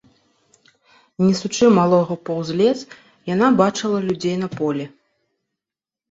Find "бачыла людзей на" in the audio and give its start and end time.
3.59-4.49